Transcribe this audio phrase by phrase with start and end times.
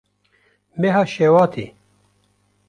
[0.79, 1.65] Meha Şewatê